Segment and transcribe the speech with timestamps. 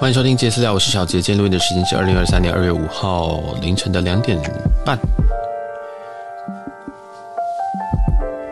[0.00, 1.20] 欢迎收听杰私聊，我是小杰。
[1.20, 4.40] 今天录音的时间是二零二三年二月五号凌晨的两点
[4.82, 4.98] 半。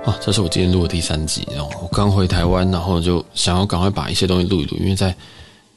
[0.05, 1.49] 啊，这是我今天录的第三集。
[1.51, 5.17] 然后我刚回台湾，然后就想要赶快把一些东西录一录，因为在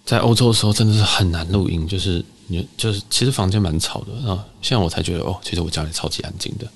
[0.03, 4.29] 在欧洲的时候真的是很难录音，就是你就是其实房间蛮吵的。
[4.29, 6.67] 啊现在我才觉得哦，其实我家里超级安静的，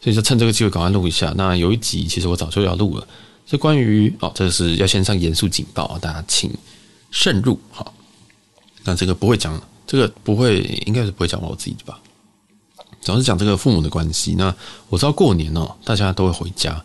[0.00, 1.32] 所以就趁这个机会赶快录一下。
[1.36, 3.06] 那有一集其实我早就要录了，
[3.46, 6.52] 是关于哦，这是要先上严肃警报，大家请
[7.12, 7.56] 慎入。
[7.70, 7.94] 好。
[8.84, 11.98] 那这个不会讲，这个不会，应该是不会讲我自己的吧。
[13.00, 14.34] 主要是讲这个父母的关系。
[14.36, 14.54] 那
[14.88, 16.82] 我知道过年哦，大家都会回家，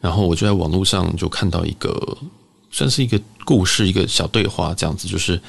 [0.00, 2.16] 然后我就在网络上就看到一个，
[2.70, 5.40] 算是一个故事，一个小对话这样子，就是，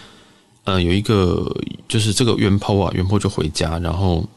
[0.65, 1.49] 呃，有一个
[1.87, 4.27] 就是这个原 PO 啊，原 PO 就回家，然后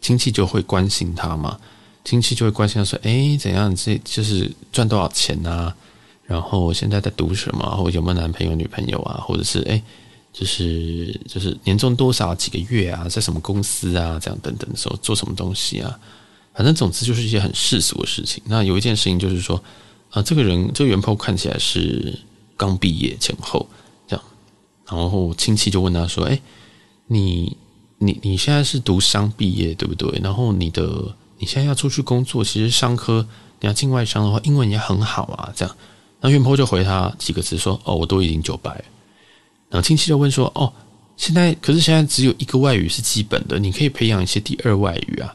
[0.00, 1.58] 亲戚就会关心他嘛，
[2.04, 3.74] 亲戚就会关心他说，哎，怎样？
[3.76, 5.74] 这就是赚多少钱啊？
[6.24, 7.76] 然后现在在读什么？
[7.76, 9.20] 或有没有男朋友、女朋友啊？
[9.26, 9.82] 或者是哎。
[10.32, 15.98] 就是就是年终多少几个月啊，在什么公司啊，这样等等的时候做什么东西啊，
[16.54, 18.42] 反正总之就是一些很世俗的事情。
[18.46, 19.60] 那有一件事情就是说，
[20.10, 22.16] 啊，这个人这个原 PO 看起来是
[22.56, 23.66] 刚毕业前后
[24.06, 24.24] 这样，
[24.86, 26.40] 然后亲戚就问他说：“哎，
[27.06, 27.56] 你
[27.98, 30.20] 你你现在是读商毕业对不对？
[30.22, 33.26] 然后你的你现在要出去工作，其实商科
[33.60, 35.76] 你要进外商的话，英文也很好啊。”这样，
[36.20, 38.84] 那原 PO 就回他几个字说：“哦，我都已经九百。”
[39.70, 40.72] 然后亲戚就问说：“哦，
[41.16, 45.34] 现在可是现在只有一个外语是基本的，你可以培养一些第二外语啊。”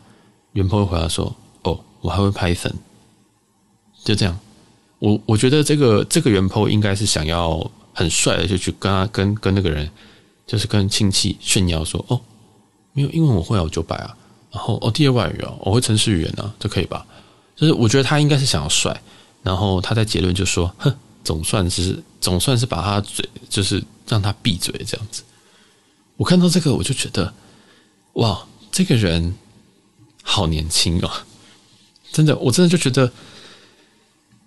[0.53, 2.73] 原 PO 回答说：“哦，我还会 Python。”
[4.03, 4.39] 就这样，
[4.99, 9.89] 我我觉得这个这个原 PO 应该是想要很帅的，就去跟他跟跟那个人，
[10.47, 12.19] 就是跟亲戚炫耀说：“哦，
[12.93, 14.17] 没有英文我会有九百啊，
[14.51, 17.05] 然后哦第二外语啊，我会程式语言啊，这可以吧？”
[17.55, 18.99] 就是我觉得他应该是想要帅，
[19.43, 20.93] 然后他在结论就说：“哼。”
[21.23, 25.23] 总算是总算是把他嘴，就是让他闭嘴这样子。
[26.17, 27.33] 我看到这个，我就觉得，
[28.13, 29.33] 哇，这个人
[30.21, 31.09] 好年轻哦！
[32.11, 33.11] 真的，我真的就觉得，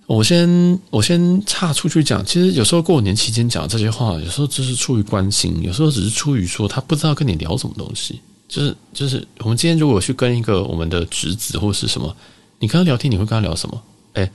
[0.06, 2.24] 我先我先岔出去讲。
[2.24, 8.20] 其实有时候过年期间讲这些话，有时候只是出于关心，有时候只是出于说他不知道跟你聊什么东西。
[8.48, 12.16] 就是就是，我们今天如果去跟一个我们的侄子或是什么，
[12.60, 13.82] 你跟他聊天，你会跟他聊什么？
[14.12, 14.30] 哎，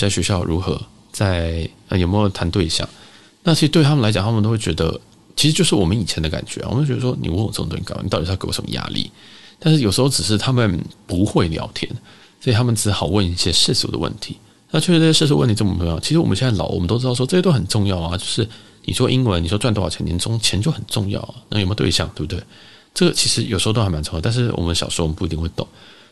[0.00, 0.80] 在学校如何？
[1.12, 2.88] 在呃有没有谈对象？
[3.44, 5.00] 那其实对他们来讲，他们都会觉得，
[5.36, 6.68] 其实就是我们以前的感觉啊。
[6.70, 8.02] 我们觉得说，你问我这种东西干嘛？
[8.02, 9.10] 你到底是要给我什么压力？
[9.58, 11.90] 但是有时候只是他们不会聊天，
[12.40, 14.36] 所以他们只好问一些世俗的问题。
[14.70, 16.00] 那确实这些世俗问题这么重要。
[16.00, 18.16] 其实我们现在老，我们都知道说这些都很重要啊。
[18.16, 18.48] 就是
[18.84, 21.34] 你说英文，你说赚多少钱，年终钱就很重要啊。
[21.48, 22.42] 那有没有对象，对不对？
[22.94, 24.20] 这个其实有时候都还蛮重要。
[24.20, 25.66] 但是我们小时候我们不一定会懂。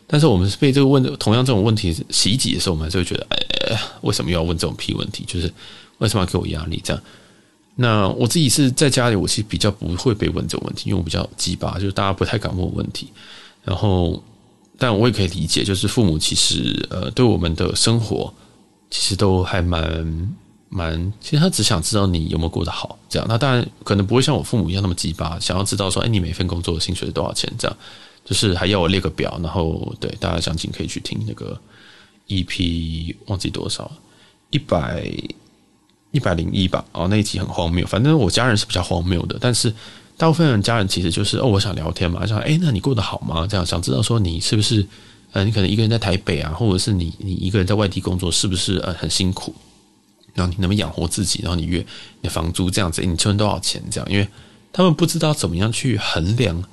[0.07, 3.39] 但是我们是被这个问同样这种问题袭击的时候，我们还是会觉得，哎，
[4.03, 5.25] 为什么又要问这种屁问题？
[5.27, 5.53] 就是
[5.99, 6.81] 为什么要给我压力？
[6.85, 7.03] 这样。
[7.77, 13.09] 那我自己是在家里，我其实比较不会被问这种问题，因为我比较鸡巴，就是大家不太敢问我问题。
[13.65, 14.23] 然后，
[14.79, 18.33] 但我也可以理解，就是父母其实呃，对我们的生活
[18.91, 20.35] 其实都还蛮
[20.69, 22.99] 蛮，其实他只想知道你有没有过得好。
[23.09, 27.53] 这样，那当然可能不会像我父母一样那么鸡巴，想要知道说，哎，你每份工作的薪水是多少钱？
[27.59, 27.77] 这样。
[28.23, 31.59] 就是还要我列个表，然后对大家详情可以去听那个
[32.31, 33.91] EP，忘记多少，
[34.51, 35.05] 一百
[36.13, 36.85] 一百零一吧。
[36.93, 37.85] 哦，那一集很荒谬。
[37.87, 39.75] 反正我家人是比较荒谬的，但是
[40.17, 43.47] 大部分人家人其实就是哦，我想聊天嘛，想哎，那你过得好吗？
[43.47, 44.87] 这样想知道说你是不是
[45.33, 49.53] 呃，你可能一个人在台北啊，或者是你你一个人在外地工作，是不是呃很辛苦？
[50.35, 51.41] 然后你能不能养活自己？
[51.43, 51.85] 然后你月
[52.21, 53.83] 你的房租这样子，你存多少钱？
[53.91, 54.29] 这样，因为
[54.73, 56.65] 他们不知道怎么样去衡量。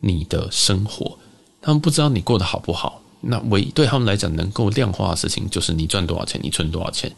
[0.00, 1.18] 你的生活，
[1.60, 3.02] 他们不知道你过得好不好。
[3.20, 7.10] 那唯一对他们来讲，能够量化的事情就是你赚多少钱，你存多少钱，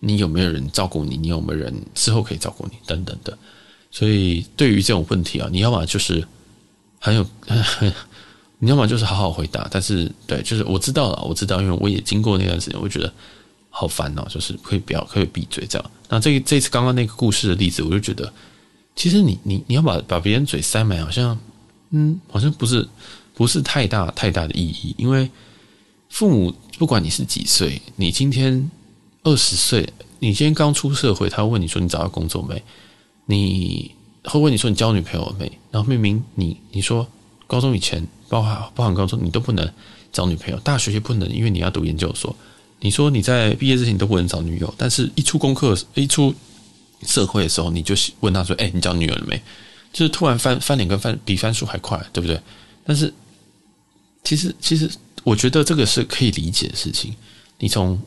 [0.00, 3.36] 你有没有人照顾你，你有没有人之后可以照顾你，等等的。
[3.90, 6.26] 所以对于这种问题啊，你要么就是
[6.98, 7.24] 很有，
[8.58, 9.68] 你要么就是好好回答。
[9.70, 13.12] 但是对，就是我知道了，我知道，因为我也经过那段时间，我觉得
[13.70, 15.90] 好烦恼，就是可以不要，可以闭嘴这样。
[16.08, 18.32] 那这这次刚刚那个故事的例子，我就觉得，
[18.96, 21.38] 其实你你你要把把别人嘴塞满，好像。
[21.96, 22.88] 嗯，好像不是，
[23.34, 25.30] 不是太大太大的意义，因为
[26.14, 28.70] 父母不管你是几岁，你今天
[29.24, 29.84] 二十岁，
[30.20, 32.62] 你今天刚出社会，他问你说你找到工作没？
[33.26, 33.90] 你
[34.22, 35.50] 会问你说你交女朋友没？
[35.72, 37.04] 然后明明你你说
[37.48, 39.68] 高中以前，包含包含高中，你都不能
[40.12, 42.34] 找女朋友，大学也不能，因为你要读研究所。
[42.78, 46.32] 你说你在毕业之前你都不能找女友，但是一出功课，一出
[47.02, 49.42] 社会的时候，你就问他说：“哎，你交女友了没？”
[49.92, 52.40] 就是突然翻翻脸跟翻比翻书还快，对不对？
[52.84, 53.12] 但是
[54.22, 54.88] 其实其实
[55.24, 57.14] 我觉得这个是可以理解的事情。
[57.58, 58.00] 你从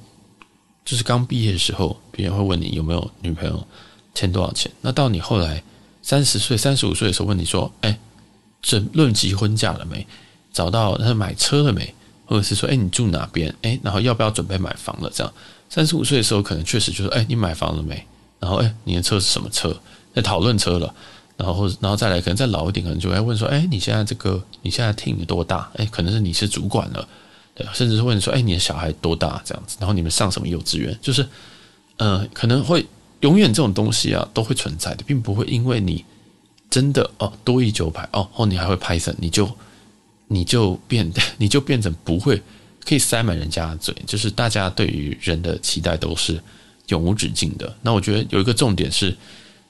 [0.86, 3.68] 就是刚毕业的时候，别人会问你有没有女朋友，
[4.14, 4.72] 欠多少钱？
[4.82, 5.62] 那到你后来
[6.02, 8.00] 三十岁、三十五岁的时候问你说：“哎，
[8.62, 10.06] 这论及婚嫁了没？
[10.54, 11.94] 找到他买车了没？
[12.26, 13.54] 或者是说，哎，你住哪边？
[13.62, 15.12] 哎，然后要不要准备买房了？
[15.14, 15.34] 这样，
[15.70, 18.06] 三十五岁的时候可能确实就是，哎，你买房了没？
[18.40, 19.76] 然后，哎，你的车是什么车？
[20.14, 20.94] 在讨论车了。
[21.38, 25.72] 然后，然后再来，可能再老一点，可能就会问说：哎，你现在这个，你现在 team 多大？
[25.76, 27.08] 哎，可能是你是主管了，
[27.56, 29.42] 对，甚至是问说：哎，你的小孩多大？
[29.46, 30.98] 这样子，然后你们上什么幼稚园？
[31.02, 31.28] 就是，
[31.98, 32.86] 呃，可能会。
[33.22, 36.06] 永远这种东西啊都会存在的，并不会因为你
[36.70, 39.50] 真的哦多一九百哦，哦你还会 Python，你就
[40.28, 42.40] 你就变 你就变成不会
[42.86, 46.40] 可以塞满人家的嘴，就是大家对于人的期待都是
[46.90, 47.76] 永无止境的。
[47.82, 49.18] 那我觉得有一个重点是，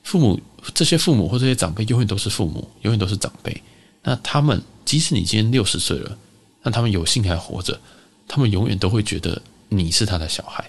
[0.07, 0.39] 父母
[0.73, 3.61] 这些父母或这些长辈永远都是父母，永远都是长辈。
[4.03, 6.17] 那他们即使你今天六十岁了，
[6.63, 7.77] 那他们有幸还活着，
[8.25, 10.63] 他们永远都会觉得你是他的小孩。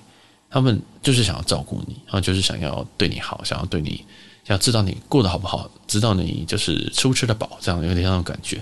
[0.50, 4.04] 他们就是想要照顾你，然后就是想要对你好，想要对你，
[4.44, 8.60] 想要知道你过得好不好，知道你就是吃不吃得饱，这样有点那种感觉。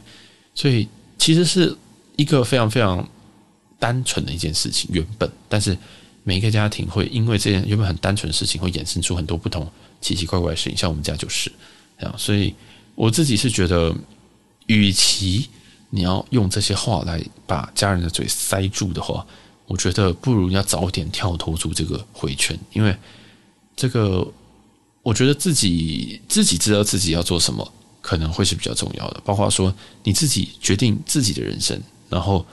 [0.55, 0.87] 所以
[1.17, 1.75] 其实是
[2.17, 3.09] 一个非常非常
[3.79, 5.79] 单纯的一件事情，原本，但是
[6.27, 9.71] 每一个家庭会因为这件原本很单纯的事情，会衍生出很多不同
[10.01, 10.77] 奇奇怪怪的事情。
[10.77, 11.53] 像我们家就是
[12.01, 12.53] 这样，所以
[12.97, 13.95] 我自己是觉得，
[14.67, 15.49] 与其
[15.91, 19.25] 你要用这些话来把家人的嘴塞住的话。
[19.69, 22.97] 我觉得不如要早点跳脱出这个回圈，因为
[23.75, 24.27] 这个，
[25.03, 29.21] 我觉得自己自己知道自己要做什么，可能会是比较重要的。
[29.25, 29.75] 包括说
[30.05, 32.47] 你自己决定自己的人生，然后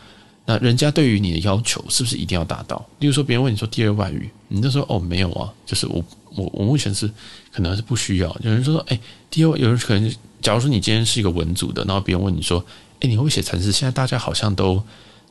[0.46, 2.84] 那人家对于你的要求是不是一定要达到？
[3.00, 6.04] 例如说，别人问你说第二外语，你就说哦没有啊，就是我
[6.36, 7.10] 我我目前是
[7.52, 8.28] 可能是不需要。
[8.42, 9.00] 有人说说哎，
[9.30, 12.64] 第二有人可能，假如说你今天是一个文组的，然后别人问你说
[13.00, 13.72] 哎，你会写程式？
[13.72, 14.84] 现在大家好像都。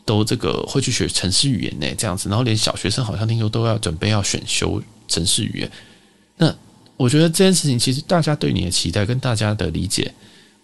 [0.04, 5.70] 都这个会去学程式语言呢，这样子，然后连小学生好像听说都要准备要选修程式语言。
[6.38, 6.52] 那
[6.96, 10.12] 我觉得这件事情其实大家对你的期待跟大家的理解，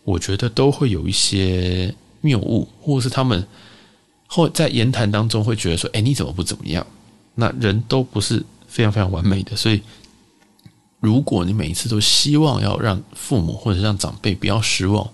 [0.02, 3.46] 我觉得都会有一些谬误，或者是他们
[4.28, 6.86] 或在言谈当中会觉得说：“哎，你怎么不怎么样？”
[7.34, 9.82] 那人都不是非常非常完美的，所以
[11.00, 15.10] 如果你每一次都希望要让父母或者让长辈不要失望。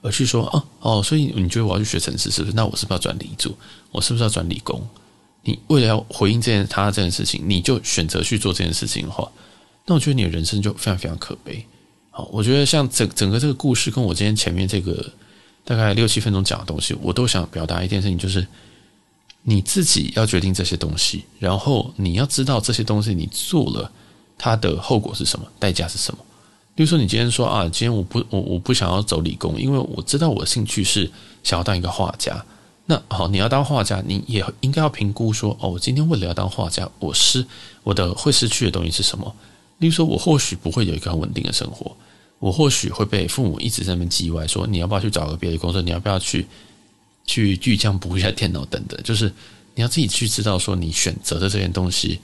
[0.00, 2.54] 而去说哦哦，所以你觉得我要去学程式是不是？
[2.54, 3.52] 那我是不是要转理组？
[3.90, 4.80] 我是不是要转理工？
[5.42, 9.28] 你为了要回应这件他这件事情，你就选择去做这件事情的话，
[9.86, 11.66] 那我觉得你的人生就非常非常可悲。
[12.10, 15.04] 好，我觉得像整整个这个故事，跟我今天前面这个
[15.68, 18.46] 大概六七分钟讲的东西，我都想表达一件事情，就是
[19.42, 23.92] 你自己要决定这些东西，然后你要知道这些东西你做了，
[24.38, 26.24] 它的后果是什么，代价是什么。
[26.74, 31.10] 比如说，你今天说啊，今天我不我我不想要走理工，因为我知道我的兴趣是
[31.44, 32.42] 想要当一个画家。
[32.86, 37.46] 那好，你要当画家，你也应该要评估说，哦，我今天为了要当画家，我失
[37.82, 39.34] 我的会失去的东西是什么？
[39.76, 41.94] 例如说，我或许不会有一个很稳定的生活，
[42.38, 45.82] 我或许会被父母一直在那边叽歪，说你要不要去找个别的工作？
[45.82, 46.46] 你要不要去
[47.24, 48.98] 去巨匠补一下电脑等等？
[49.02, 49.32] 就是
[49.74, 52.20] 你要自己去知道说，你选择的这件东西，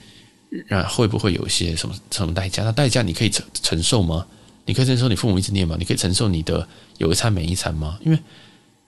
[0.69, 2.63] 啊，会不会有一些什么什么代价？
[2.63, 4.25] 那代价你可以承承受吗？
[4.65, 5.75] 你可以承受你父母一直念吗？
[5.77, 6.67] 你可以承受你的
[6.97, 7.99] 有一餐没一餐吗？
[8.03, 8.17] 因为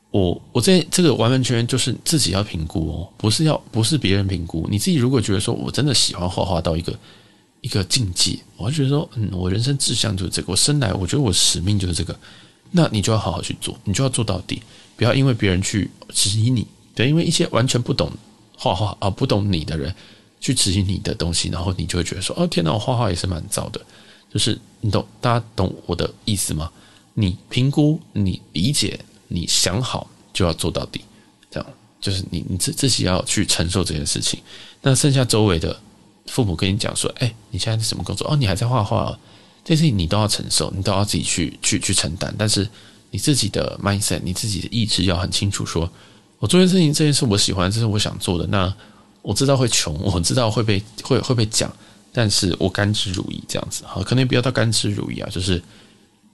[0.10, 4.66] 我我这这个完完全全就是自己要评估哦，不是要不是别人评估。
[4.72, 6.98] 你自己如果觉得说我真的喜欢画画到一个
[7.68, 12.18] 一个境界，我就觉得说嗯，我人生志向就是这个，我生来我觉得我使命就是这个，
[12.72, 14.62] 那你就要好好去做，你就要做到底，
[14.96, 18.10] 不要因为别人去质疑你，对，因为一些完全不懂
[18.56, 19.94] 画画啊不懂你的人
[20.40, 23.82] 去质疑你的东西，然后你就会觉得说哦天哪，我画画也是蛮糟的。
[24.34, 26.72] 就是你懂，大家懂我的意思吗？
[27.14, 31.02] 你评估，你理解，你想好就要做到底，
[31.50, 31.70] 这样
[32.02, 34.40] 就是你你自自己要去承受这件事情。
[34.82, 35.80] 那剩下周围的
[36.28, 38.30] 父母跟你讲说：“哎，你现在是什么工作？
[38.32, 39.18] 哦，你还在画画，
[39.66, 42.34] 这些你都要承受，你都要自己去去去承担。
[42.38, 42.68] 但是
[43.12, 45.90] 你自己的 mindset，你自己的意志要很清楚说，
[46.40, 48.46] 我做这件事情，这件事我喜欢，这是我想做的。
[48.48, 48.74] 那
[49.22, 51.72] 我知道会穷，我知道会被会会被讲。”
[52.14, 55.62] 但是我甘之如饴，这样子哈，可能也不要到甘之如饴啊，就是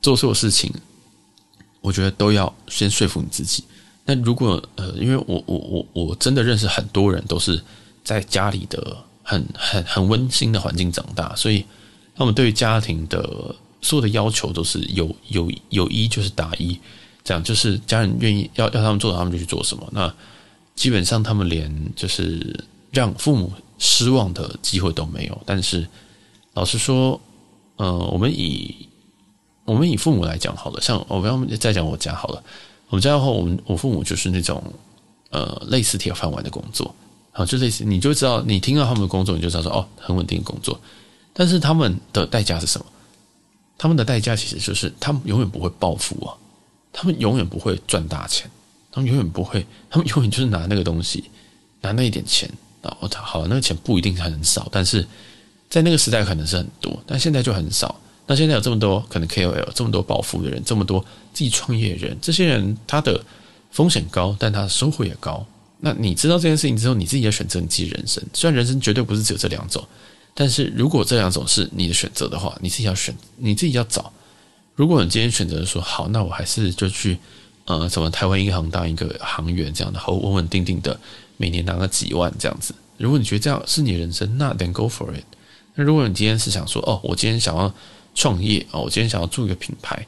[0.01, 0.71] 做所有事情，
[1.81, 3.65] 我觉得都要先说服你自己。
[4.05, 7.61] 那如果呃，因为我我我我真的认识很多人都是
[8.01, 11.65] 在家里的很很很温馨的环境长大，所以
[12.15, 16.77] 他们对于家庭的所有的要求都是有有有一就是打一，
[17.23, 19.87] 这样就是家人愿意要要他们做，他们就去做什么。
[19.91, 20.13] 那
[20.75, 23.51] 基本上他们连就是让父母。
[23.79, 25.85] 失望的机会都没有，但是
[26.53, 27.19] 老实说，
[27.75, 28.87] 呃，我们以
[29.65, 32.41] 我们以父母来讲好了，像我们要再讲我家好了，
[32.87, 34.63] 我们家的话，我们我父母就是那种
[35.31, 36.95] 呃类似铁饭碗的工作，
[37.35, 40.79] 好，就类似你就知道，你听到他们的工作，你就知道说哦，很稳定的工作，
[41.33, 42.85] 但是他们的代价是什么？
[43.75, 46.37] 他们的代价其实就是他们永远不会暴富啊，
[46.93, 48.49] 他们永远不会赚大钱，
[48.91, 51.23] 他们永远不会，他们永远就是拿那个东西，
[51.81, 52.49] 拿那一点钱
[52.83, 55.05] 啊，我操，好，那个钱不一定很少，但是
[55.69, 57.99] 在那个时代可能是很多，但现在就很少。
[58.25, 63.21] 那现在有这么多可能 KOL，这么多暴富的人，这么多自己创业的人，这些人他的
[63.71, 65.45] 风险高，但他的收获也高。
[65.85, 68.23] 那你知道这件事情之后，你自己要选择你自己人生。
[68.31, 69.85] 虽然人生绝对不是只有这两种，
[70.33, 74.09] 但是如果这两种是你的选择的话，你自己要选，你自己要找。
[74.75, 77.17] 如果你今天选择说好，那我还是就去
[77.65, 80.97] 呃什么台湾银行当一个行员这样的，好稳稳定定的，
[81.35, 82.73] 每年拿个几万这样子。
[82.97, 85.25] 如果你觉得这样是你人生，那 then go for it。
[85.75, 87.69] 那如果你今天是想说哦，我今天想要
[88.15, 90.07] 创业哦，我今天想要做一个品牌，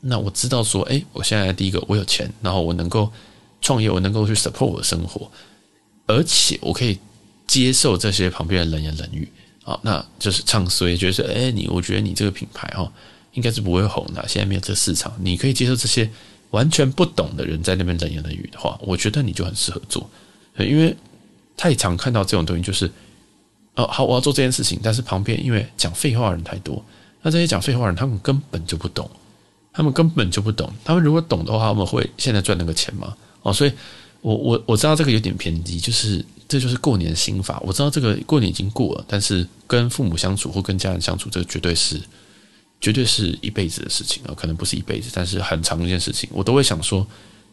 [0.00, 3.08] 那我知道说，诶，我现在第一个我有钱，然后我能够。
[3.62, 5.30] 创业，我能够去 support 我的生活，
[6.06, 6.98] 而且我可以
[7.46, 9.26] 接受这些旁边的冷言冷语
[9.64, 12.92] 啊，那就是唱衰，觉得说，哎，你我觉得你这个品牌哦，
[13.32, 16.10] 应该是不会红的，现在没有这个市场，你可以接受这些
[16.50, 20.10] 完全不懂的人在那边冷言冷语的话，我觉得你就很适合做，
[20.58, 20.96] 因为
[21.56, 22.90] 太常看到这种东西，就是
[23.76, 26.84] 哦，好，我要做这件事情，但是旁边因为讲废话的人太多，
[27.22, 29.08] 那这些讲废话的人，他们根本就不懂，
[29.72, 33.16] 他们根本就不懂，他们如果懂的话，他们会现在赚那个钱吗？
[33.42, 33.72] 哦，所以
[34.20, 37.60] 我我我知道这个有点偏激，就是这就是过年心法。
[37.64, 42.00] 我知道这个过年已经过了，但是跟父母相处或跟家人相处，这个绝对是
[42.80, 47.06] 绝对是一辈子的事情啊，可能不是一辈子，但是很长一件事情，我都会想说，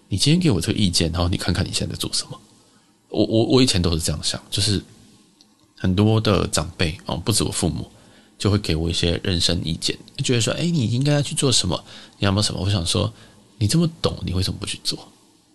[0.07, 2.39] 你今天给我这个意见，然后你看看你现在在做什么。
[3.09, 4.79] 我我我以前都是这样想，就是
[5.75, 7.89] 很多的长辈啊，不止我父母，
[8.37, 11.83] 就会给我一些人生意见，觉得说，哎，你应该要去做什么，
[12.19, 12.61] 你要么什么？
[12.61, 13.11] 我想说，
[13.57, 15.11] 你这么懂，你为什么不去做？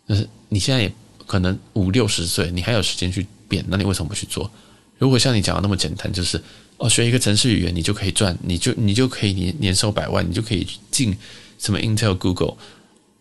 [0.08, 0.92] 就是你现在也
[1.26, 4.50] 可能五六十岁，你还有时间去变，那你为什么不去做？
[4.98, 6.40] 如果像你讲的那么简单，就是
[6.76, 11.16] 哦，学一个程式语言，你就可以赚，你就你就可以年年收百万，你就可以进
[11.58, 12.54] 什么 Intel、Google，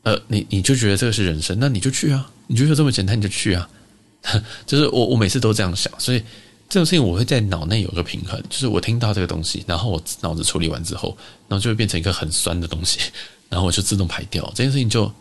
[0.04, 3.68] 呃，你你就觉得这个是人生，那你就去啊，你就觉得这么简单，你就去啊。
[4.66, 6.20] 就是我我每次都这样想，所以
[6.70, 13.00] 这种事情我会在脑内有个平衡，就是我听到这个东西，然后我脑子处理完之后，然后就会变成一个很酸的东西，
[13.50, 15.12] 然后我就自动排掉这件事情就。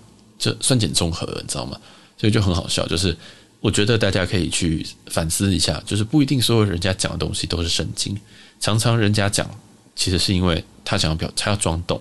[0.43, 1.79] 就酸碱中和，你知道吗？
[2.19, 2.85] 所以就很好笑。
[2.89, 3.17] 就是
[3.61, 8.19] 我觉得大家可以去反思一下，就是不一定所有人家讲的东西都是圣经。
[8.59, 9.49] 常常人家讲，
[9.95, 12.01] 其实是因为他想要表，他要装懂。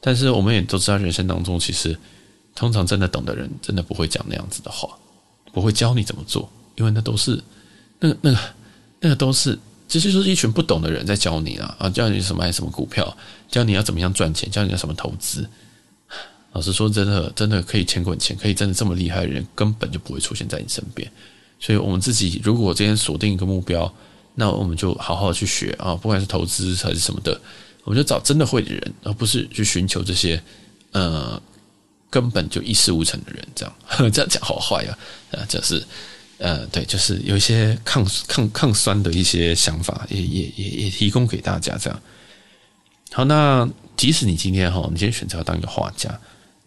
[0.00, 1.98] 但是我们也都知道，人生当中其实
[2.54, 4.90] 通常真的懂的人，真的不会讲那样子的话，
[5.50, 7.42] 不会教你怎么做，因为那都是
[8.00, 8.38] 那那个
[9.00, 13.16] 那个都是，其实就是一群不懂的人在教你啊啊，教你什么买什么股票，
[13.50, 15.48] 教你要怎么样赚钱，教你要什么投资。
[16.58, 21.08] 老实说，真的，真的可以钱滚钱，可以真的这么厉害的人，根本就不会出现在你身边。
[21.60, 23.92] 所以，我们自己如果今天锁定一个目标，
[24.34, 27.40] 那我们就好好去学啊，不管是投资还是什么的，
[27.84, 30.42] 我们就找真的会的人，而不是去寻求这些
[30.90, 31.40] 呃
[32.10, 33.46] 根本就一事无成的人。
[33.54, 33.74] 这样
[34.10, 34.98] 这样讲好坏啊，
[35.30, 35.80] 啊，就是
[36.38, 41.78] 呃，对，就是有一些抗抗抗酸的一些想法，也也也也提供给大家。
[41.78, 42.02] 这样
[43.12, 46.20] 好，那即使你今天哈，你今天选择要当一个画家。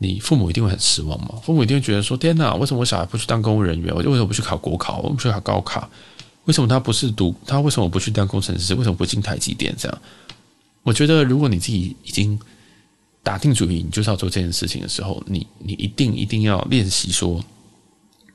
[0.03, 1.39] 你父母一定会很失望吗？
[1.43, 3.93] 父母一定会觉得说：“天哪，为什么我小孩不去当公务人员？
[3.93, 4.98] 我为什么不去考国考？
[5.01, 5.88] 我不去考高考？
[6.46, 7.36] 为什么他不是读？
[7.46, 8.74] 他为什么不去当工程师？
[8.74, 10.01] 为什么不进台积电？”这样，
[10.81, 12.39] 我觉得如果你自己已经
[13.22, 17.39] 打定主意，你就是要做这件事情的时候，你你一定一定要练习说，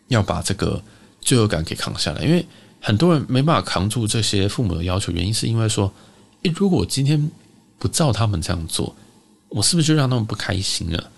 [0.07, 0.81] 要把这个
[1.21, 2.23] 罪恶感给扛下来。
[2.23, 2.47] 因为
[2.81, 5.93] 很多人没办法扛住这些父母的要求，原因是因为说
[6.45, 7.29] ：“诶，如果我今天
[7.77, 8.95] 不照他们这样做，
[9.49, 11.11] 我是不是就让他们不开心了？”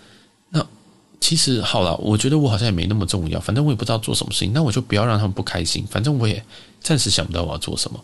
[1.19, 5.85] 其实好了，我觉得我好像也没那么重要，反正我也不知道做什么事情，那我就不要让他们不开心。
[5.89, 6.43] 反正我也
[6.81, 7.99] 暂时想不到我要做什么。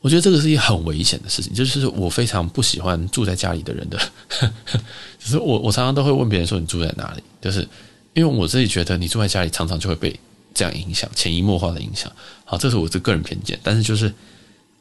[0.00, 3.98] 我觉得这个是一个很危险的事情，就是我非常不喜欢住在家里的人的。
[5.18, 7.66] 就是我，我常常都会问别人说：“你住在哪里？”就是
[8.14, 10.18] 因为我自己觉得，你住在家里常常就会被
[10.54, 12.10] 这样影响，潜移默化的影响。
[12.44, 14.14] 好，这是我的个人偏见，但是就是，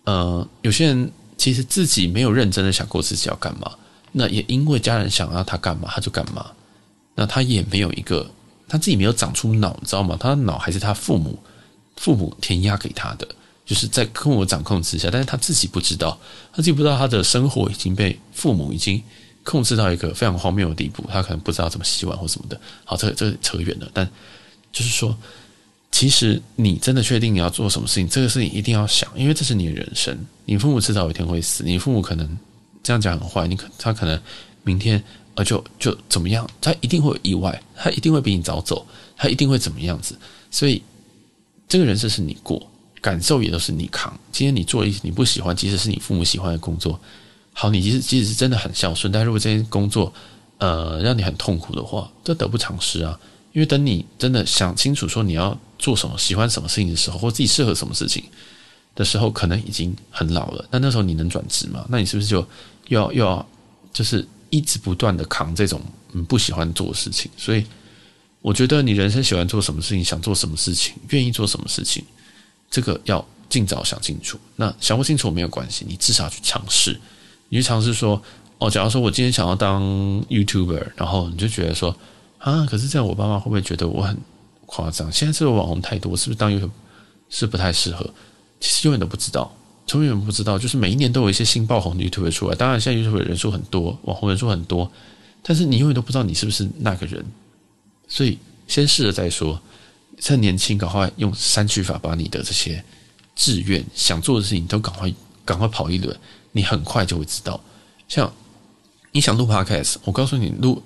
[0.04, 3.72] 呃，有些人其实自己没有认真的想过自己要干嘛，
[4.12, 6.46] 那也因为家人想要他干嘛，他就干嘛。
[7.20, 8.30] 那他也没有一个，
[8.68, 10.16] 他自己没有长出脑，你知道吗？
[10.20, 11.38] 他的脑还是他父母
[11.96, 13.28] 父母填压给他的，
[13.66, 16.16] 就是在跟我掌控之下，但是他自己不知道，
[16.52, 19.02] 他自己不知道他的生活已经被父母已经
[19.44, 22.62] 控制到一个非常荒谬的地步，他可能不知道怎么洗碗或什么的。
[22.86, 24.08] 好，这这扯远了，但
[24.72, 25.18] 就是说，
[25.92, 32.38] 其实你真的确定你要做什么事情，这个事情一定要想，因为这是你的人生，你父母迟早有一天会死，你父母可能
[32.84, 34.22] 这样讲很坏，你可他可能
[34.68, 35.04] 明天。
[35.40, 36.50] 而就就怎么样？
[36.60, 38.84] 他一定会有意外，他一定会比你早走，
[39.16, 40.18] 他一定会怎么样子？
[40.50, 40.82] 所以
[41.68, 42.68] 这个人生是你过，
[43.02, 44.12] 感受也都是你扛。
[44.32, 47.00] 今天你做一你不喜欢，即使是你父母喜欢的工作，
[47.54, 50.12] 好，你即使即使是真的很孝顺，但如果这件工作
[50.58, 53.20] 呃让你很痛苦的话，这得不偿失啊。
[53.54, 58.24] 因为等你真的想清楚说你要做什么、喜欢什么事情的时候，或自己适合什么事情
[58.96, 60.66] 的时候，可能已经很老了。
[60.72, 61.86] 那那时候你能转职吗？
[61.90, 62.38] 那你是不是就
[62.88, 63.48] 又要又要
[63.94, 65.82] 就是一直不断的扛这种
[66.14, 67.30] 嗯不喜欢做的事情？
[67.38, 67.66] 所以
[68.42, 72.04] 我觉得你人生喜欢做什么事情、想做什么事情、愿意做什么事情，
[72.70, 74.40] 这个要尽早想清楚。
[74.56, 77.00] 那想不清楚没有关系，你至少去尝试。
[77.50, 78.22] 你去尝试说
[78.58, 79.82] 哦，假如说我今天想要当
[80.30, 81.96] YouTuber，然后你就觉得说。
[82.40, 82.64] 啊！
[82.70, 84.16] 可是这样，我爸妈会不会觉得我很
[84.68, 85.12] 夸张？
[85.12, 86.70] 现在这个网红太多，是不是当 YouTuber
[87.30, 88.08] 是不太适合？
[88.60, 89.52] 其实永远都不知道，
[89.94, 90.60] 永远不知道。
[90.60, 94.92] 就是每一年都有一些新爆红的 YouTube 出来，当然现在 YouTube 人数很多，网红人数很多，
[95.42, 97.26] 但是你永远都不知道你是不是那个人。
[98.08, 99.62] 所以先试了再说。
[100.20, 102.84] 趁年轻，赶快用删去法把你的这些
[103.36, 105.14] 志愿、想做的事情都赶快
[105.46, 106.18] 赶快跑一轮，
[106.54, 107.64] 你很快就会知道。
[108.08, 108.34] 像
[109.12, 110.82] 你想录 Podcast，我告诉你录。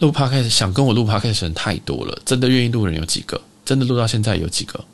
[0.00, 3.40] 录 Podcast 想跟我录 Podcast 的人太多了，真的愿意录人有几个？
[3.64, 4.84] 真的录到现在有几个？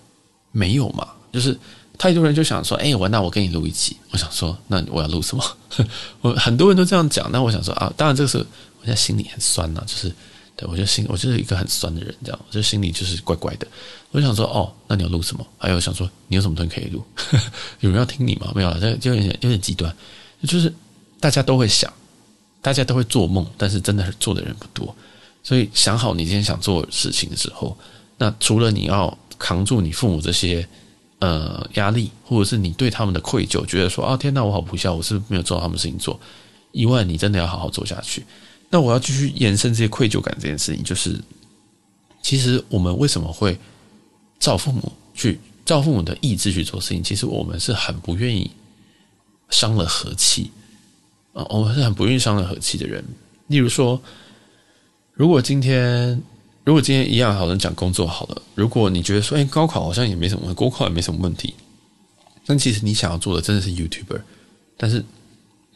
[0.50, 1.09] 没有嘛？
[1.31, 1.59] 就是
[1.97, 3.97] 太多人就想说，哎、我那我跟你录一集。
[4.11, 5.45] 我想说，那我要录什么？
[6.23, 7.31] 我很多人都这样讲。
[7.33, 10.09] 那我想说啊，当然这个是我现在心里很酸呐、啊，就是
[10.57, 13.67] 对我就心我就是一个很酸的人，这样，我就心里就是怪怪的。
[14.11, 15.47] 我想说，哦，那你要录什么？
[15.59, 17.05] 还有想说，你有什么东西可以录？
[17.81, 18.53] 有人要听你吗？
[18.55, 19.95] 没有了，这就有点有点极端，
[20.47, 20.73] 就是
[21.21, 21.93] 大家都会想。
[22.63, 24.97] 大家都会做梦，但是真的做的人不多。
[25.43, 27.77] 所以想好你今天想做的事情的时候，
[28.17, 30.67] 那除了你要扛住你父母这些
[31.25, 36.21] 呃压力，或者是你对他们的愧疚，觉得说啊天哪，我好不孝，我是不是没有做到他们事情做？
[36.73, 38.25] 以外，你真的要好好做下去。
[38.69, 41.19] 那我要继续延伸这些愧疚感这件事情，就是
[42.23, 43.59] 其实我们为什么会
[44.38, 47.02] 照父母去照父母的意志去做事情？
[47.02, 48.50] 其实我们是很不愿意
[49.49, 50.50] 伤了和气。
[51.33, 53.04] 啊，我们是很不愿意伤了和气的人。
[53.49, 54.00] 例如说，
[55.13, 56.21] 如果今天，
[56.65, 61.53] 如果今天一样好人讲工作好了，如果你觉得说，哎，高考好像也没什么，国考也没什么问题，
[62.47, 64.21] 但其实你想要做的真的是 YouTuber，
[64.79, 65.05] 但是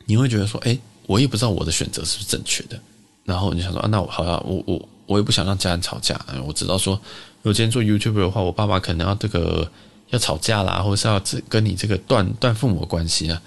[0.07, 2.81] 你会觉得说，哎，我也不知道我的选择是不是正确的。
[3.25, 6.19] 然后你想说，啊，那我好像我我我也不想让家人吵架。
[6.47, 6.95] 我知道说，
[7.43, 9.71] 如果今天做 YouTuber 的话，我爸妈可能要这个
[10.09, 13.43] 要吵架啦，或者是要跟你这个断断父母关系啊。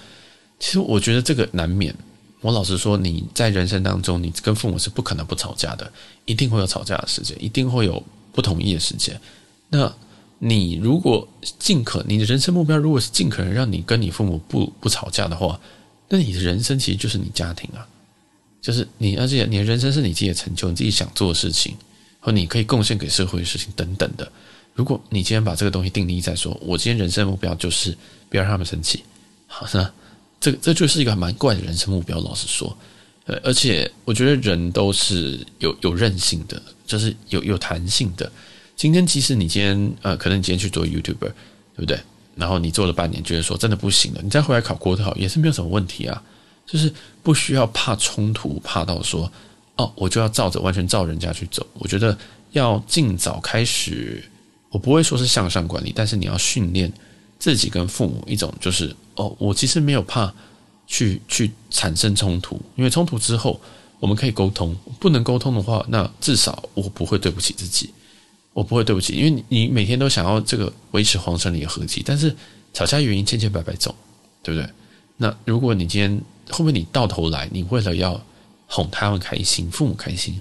[0.60, 1.96] 其实我觉得这个难免。
[2.42, 5.92] 我老实说，你在人生当中，你跟父母是不可能不吵架的，
[6.26, 9.20] 一定会有吵架的时间，一定会有不同意的时间。
[9.70, 9.94] 那
[10.40, 11.28] 你如果
[11.60, 15.60] 尽可，你的人生目标如果是尽可能让你跟你父母不不吵架的话，
[16.10, 17.88] 那你的人生其实就是你家庭啊，
[18.60, 21.76] 就是你，而且你的人生是你自己的成就，你自己想做的事情，
[22.20, 24.32] 和你可以贡献给社会的事情等等的。
[24.74, 27.96] 如果你今天把这个东西定义在说，我今天人生目标就是
[28.30, 29.04] 不要让他们生气，
[29.46, 29.94] 好，那。
[30.42, 32.76] 这这就是一个蛮怪的人生目标，老实说，
[33.26, 38.30] 呃，而且我觉得人都是有有韧性的，就是有有弹性的。
[38.76, 42.00] 今天即使你今天呃，可能你今天去做 YouTuber，对不对？
[42.36, 46.24] 然后你做了半年，觉得说真的不行了，你再回来考国考也是没有什么问题啊，
[46.66, 49.32] 就是不需要怕冲突，怕到说
[49.76, 51.64] 哦，我就要照着完全照人家去走。
[51.74, 52.18] 我觉得
[52.54, 54.24] 要尽早开始，
[54.72, 56.92] 我不会说是向上管理，但是你要训练。
[57.38, 60.34] 自己跟父母一种就是哦，我其实没有怕
[60.88, 63.62] 去去产生冲突，因为冲突之后
[64.00, 64.76] 我们可以沟通。
[65.00, 67.92] 不能沟通的话，那至少我不会对不起自己，
[68.52, 72.36] 我不会对不起，因为你每天都想要这个维持皇城里的和气，但是
[72.74, 73.94] 吵架原因千千百百种，
[74.42, 74.68] 对不对？
[75.18, 78.20] 那如果你今天后面你到头来，你为了要
[78.66, 80.34] 哄他们开心，父母开心，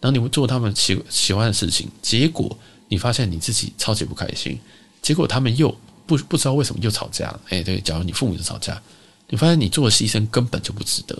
[0.00, 2.56] 然后你会做他们喜喜欢的事情，结果
[2.86, 4.60] 你发现你自己超级不开心，
[5.00, 5.74] 结果他们又。
[6.16, 7.40] 不不知道为什么又吵架了？
[7.48, 8.80] 哎，对，假如你父母就吵架，
[9.28, 11.18] 你发现你做的牺牲根本就不值得，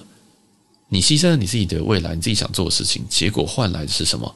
[0.89, 4.35] 你牺牲了你自己的未来，你自己想做的事情，结果换来的是什么？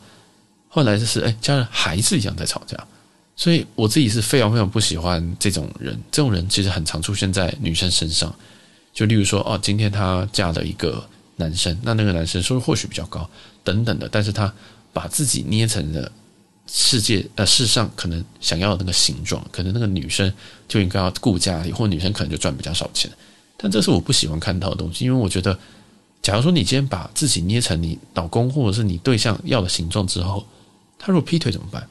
[0.68, 2.76] 换来的是哎，家人还是一样在吵架。
[3.36, 5.98] 所以我自己是非常非常不喜欢这种人。
[6.10, 8.34] 这种人其实很常出现在女生身上，
[8.94, 13.28] 就例如说，哦，今天她嫁了一个男生，那那个男生收入或许比较高，
[13.62, 14.52] 等等的，但是他
[14.92, 16.10] 把自己捏成了。
[16.66, 20.33] 世界呃，世上可能想要的那个形状，可能那个女生
[20.66, 23.11] 就应该要顾家里，或女生可能就赚比较少钱。
[23.57, 25.57] 但这是我不喜欢看到的东西，因为我觉得，
[26.20, 30.44] 假如说你今天把自己捏成你老公或者是你对象要的形状之后，
[30.98, 31.87] 他如果劈腿怎么办？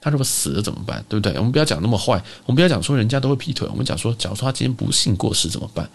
[0.00, 1.04] 他如果死了怎么办？
[1.08, 1.32] 对不对？
[1.38, 2.14] 我们不要讲那么坏，
[2.46, 5.88] 我们不要讲说人家都会劈腿，我们讲说，假如说他今天不幸过世怎么办？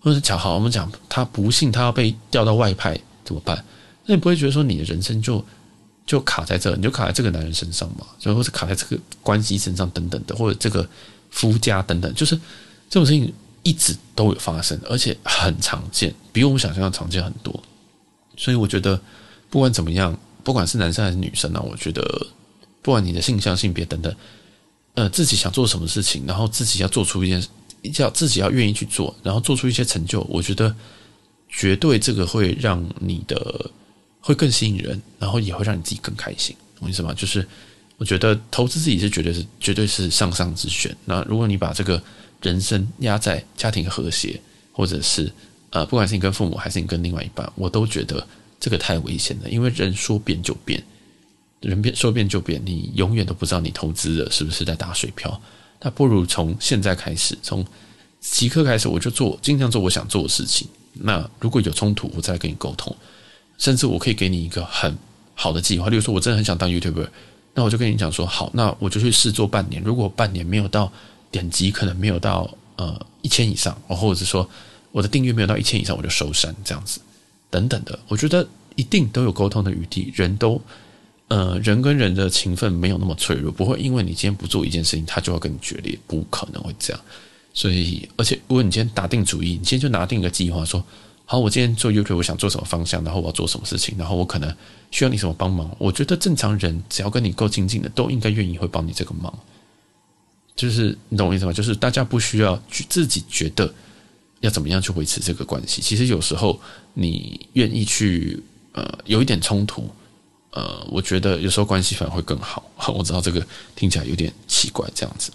[0.00, 3.64] 或者是讲好，我们讲他不幸他要被调到外派怎么办？
[4.04, 5.44] 那你不会觉得说你的人生就？
[6.06, 10.88] 就卡在这，你就卡在这个男人身上嘛，就或者卡在这个关系身上等等的，或者这个
[11.30, 12.36] 夫家等等，就是
[12.88, 13.32] 这种事情
[13.64, 17.60] 一直都有发生，而且很常见，比我们想象的常见很多。
[18.36, 19.00] 所以我觉得，
[19.50, 22.02] 不管怎么样，不管是男生还是女生呢，我觉得，
[22.82, 24.14] 不管你的性向、性别等等，
[24.94, 27.44] 呃，自己想做什么事情，然后自己要做出一件，
[27.98, 30.72] 要自己要愿意去做，然后做出一些成就，我觉得
[31.48, 33.70] 绝对这个会让你的
[34.26, 36.56] 会更吸引人，然后也会让你自己更开心。
[36.74, 37.14] 懂我意思吗？
[37.14, 37.46] 就是
[37.96, 40.94] 我觉得投资自己是绝对是绝对是上上之选。
[41.04, 42.02] 那如果你把这个
[42.42, 44.40] 人生压在家庭和谐，
[44.72, 45.32] 或者是
[45.70, 48.26] 呃，不管是你跟父母还是你跟另外一半，我都觉得
[48.58, 49.48] 这个太危险了。
[49.48, 50.82] 因为人说变就变，
[51.60, 55.40] 人变说变就变，你永远都不知道你投资的是不是在打水漂。
[55.80, 57.64] 那不如从现在开始，从
[58.20, 60.66] 即刻开始，我就做，尽量做我想做的事情。
[60.94, 62.94] 那如果有冲突，我再跟你沟通，
[63.58, 64.96] 甚至我可以给你一个很
[65.34, 65.88] 好的计划。
[65.88, 67.08] 例如说，我真的很想当 YouTuber，
[67.54, 69.82] 那我就跟你讲说，好，那我就去试做半年。
[69.82, 70.92] 如果半年没有到。
[71.28, 74.48] 点击可能没有到呃一千以上，或者是说
[74.92, 77.00] 我的订阅没有到一千以上，我就收山这样子，
[77.50, 77.98] 等等的。
[78.06, 80.58] 我觉得一定都有沟通的余地，人都
[81.26, 87.02] 呃人跟人的情分没有那么脆弱，不会因为你今天不做一件事情，他就要跟你决裂，不可能会这样。
[87.52, 90.82] 所以，而且如果你今天打定主意，你今天就拿定一个计划，说
[91.28, 94.56] 好，我今天做 YouTube，我想做什么方向，然后我要做什么事情，然后我可能
[94.92, 95.68] 需要你什么帮忙。
[95.76, 99.36] 我觉得正常人只要跟你够亲近的，都应该愿意会帮你这个忙。
[100.54, 101.52] 就是你懂我意思吗？
[101.52, 103.74] 就是大家不需要去自己觉得
[104.38, 105.82] 要怎么样去维持这个关系。
[105.82, 106.60] 其实有时候
[106.94, 108.40] 你愿意去
[108.72, 109.90] 呃有一点冲突，
[110.52, 112.62] 呃，我觉得有时候关系反而会更好。
[112.94, 115.32] 我知道这个听起来有点奇怪，这样子。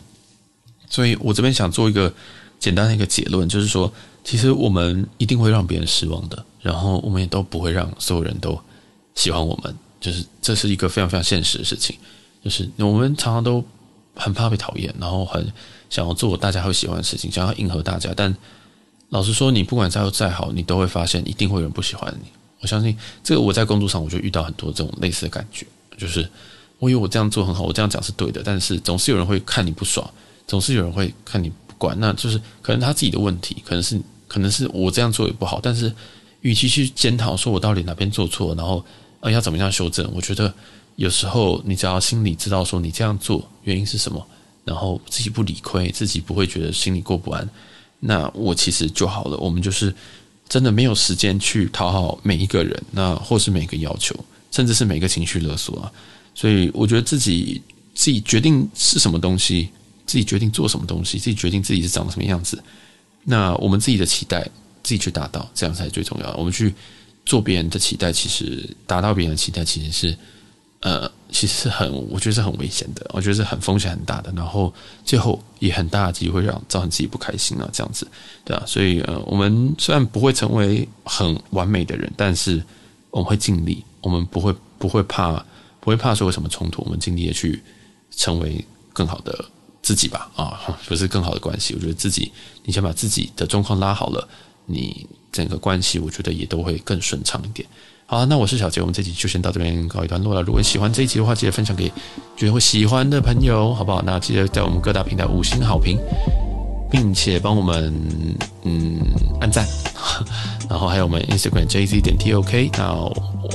[0.90, 2.12] 所以我这边想做一个
[2.60, 8.60] 简单的一个结论，就是说，其实我们一定会让别人失望的，然后我们也都不会让所有人都
[9.16, 9.76] 喜欢我们。
[10.00, 11.96] 就是这是一个非常非常现实的事情。
[12.44, 13.64] 就是我们常常都。
[14.14, 15.42] 很怕被讨厌，然后很
[15.90, 18.12] 想要做大家会喜欢的事情，想要迎合大家。
[18.14, 18.36] 但
[19.08, 22.28] 老实说，你不管再再好，你都会发现一定会有人不喜欢你。
[22.60, 25.66] 我相信这个，我在工作上我就遇到很多这种类似的感觉，
[25.98, 26.30] 就是
[26.78, 30.08] 我以为我这样做很好，我这样讲是对的，但是总是有人会看你不爽，
[30.46, 31.50] 总是有人会看你
[31.82, 31.98] 管。
[32.00, 35.60] 那就是可能他自己的问题，可能是可能是我这样做也不好。
[35.62, 35.92] 但是
[36.42, 38.86] 与其去检讨说我到底哪边做错，然后
[39.22, 40.54] 呃要怎么样修正，我觉得。
[40.98, 44.24] 有时候，你只要心里知道说你这样做原因是什么，
[44.66, 47.50] 然后自己不理亏，自己不会觉得心里过不安，
[48.02, 49.38] 那我其实就好了。
[49.38, 49.92] 我们就是
[50.48, 54.14] 真的没有时间去讨好每一个人，那或是每个要求，
[54.52, 55.92] 甚至是每个情绪勒索啊。
[56.36, 57.60] 所以我觉得自己
[57.96, 59.70] 自己决定是什么东西，
[60.12, 62.62] 自己决定做什么东西，自己决定自己是长什么样子。
[63.24, 64.44] 那我们自己的期待
[64.84, 66.36] 自己去达到，这样才是最重要的。
[66.38, 66.74] 我们去
[67.26, 70.18] 做别人的期待，其实达到别人的期待，其实是。
[70.84, 74.74] 呃，其实是很，我觉得是很危险的，我觉得是很风险很大的，然后
[75.06, 78.08] 最后也很大的机会让造成自己不开心啊，这样子，
[78.44, 82.60] 对啊，所以呃，我们虽然不会成为很完美的人，但是
[83.12, 85.34] 我们会尽力，我们不会不会怕，
[85.80, 87.62] 不会怕说有什么冲突，我们尽力的去
[88.10, 89.46] 成为更好的
[89.92, 92.32] 自己吧，啊， 不是更好的关系，我觉得自己，
[92.64, 94.26] 你先把自己的状况拉好了，
[94.66, 97.68] 你整个关系，我觉得也都会更顺畅一点。
[98.06, 100.42] 好，那我是小杰，我们这集就先到这边告一段落了。
[100.44, 101.90] 如果喜欢这一集的话，记得分享给
[102.38, 104.02] 觉得会喜欢的朋友，好不好？
[104.06, 105.98] 那记得在我们各大平台五星好评，
[106.90, 107.94] 并且帮我们
[108.64, 108.98] 嗯
[109.42, 109.68] 按赞，
[110.70, 112.70] 然后还有我们 Instagram JZ 点 TOK。
[112.78, 112.94] 那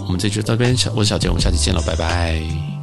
[0.04, 2.75] 我们这集就到这边，我是小杰，我们下期见了，拜拜。